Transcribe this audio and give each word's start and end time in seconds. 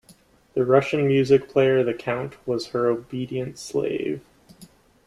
The 0.55 0.65
Russian 0.65 1.05
music 1.05 1.47
player, 1.47 1.83
the 1.83 1.93
Count, 1.93 2.33
was 2.47 2.69
her 2.69 2.87
obedient 2.87 3.59
slave. 3.59 4.19